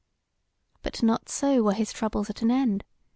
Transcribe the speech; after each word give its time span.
But 0.81 1.03
not 1.03 1.29
so 1.29 1.61
were 1.61 1.75
his 1.75 1.93
troubles 1.93 2.27
at 2.31 2.41
an 2.41 2.49
end. 2.49 2.83